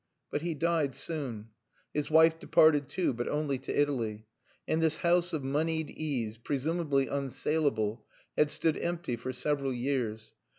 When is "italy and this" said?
3.79-4.97